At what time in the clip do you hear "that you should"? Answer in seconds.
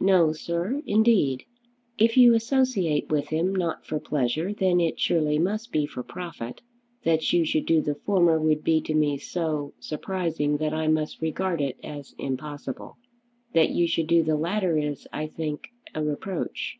7.04-7.64, 13.54-14.08